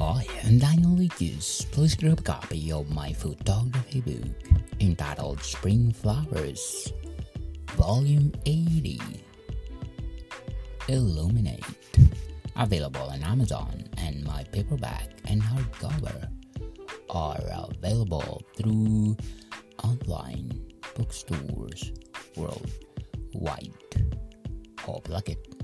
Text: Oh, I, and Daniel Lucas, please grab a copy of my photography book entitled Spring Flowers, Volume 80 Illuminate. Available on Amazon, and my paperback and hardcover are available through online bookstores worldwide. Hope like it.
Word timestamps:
Oh, 0.00 0.14
I, 0.22 0.26
and 0.46 0.60
Daniel 0.60 0.92
Lucas, 0.92 1.64
please 1.72 1.96
grab 1.96 2.20
a 2.20 2.22
copy 2.22 2.70
of 2.70 2.88
my 2.88 3.12
photography 3.12 4.00
book 4.00 4.30
entitled 4.78 5.42
Spring 5.42 5.90
Flowers, 5.90 6.92
Volume 7.72 8.32
80 8.46 9.00
Illuminate. 10.86 11.64
Available 12.54 13.10
on 13.10 13.24
Amazon, 13.24 13.88
and 13.96 14.22
my 14.22 14.44
paperback 14.52 15.08
and 15.26 15.42
hardcover 15.42 16.30
are 17.10 17.40
available 17.68 18.40
through 18.56 19.16
online 19.82 20.62
bookstores 20.94 21.90
worldwide. 22.36 23.72
Hope 24.80 25.08
like 25.08 25.30
it. 25.30 25.57